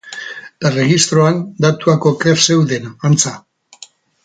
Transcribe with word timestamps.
Erregistroan 0.69 1.37
datuak 1.67 2.09
oker 2.13 2.41
zeuden, 2.47 2.91
antza. 3.11 3.37